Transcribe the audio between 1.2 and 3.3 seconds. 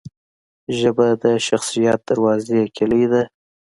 د شخصیت دروازې کلۍ ده